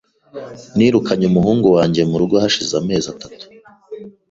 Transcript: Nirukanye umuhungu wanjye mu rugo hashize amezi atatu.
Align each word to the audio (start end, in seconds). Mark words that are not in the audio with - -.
Nirukanye 0.77 1.25
umuhungu 1.27 1.67
wanjye 1.75 2.01
mu 2.09 2.15
rugo 2.21 2.35
hashize 2.43 2.73
amezi 2.81 3.07
atatu. 3.13 3.45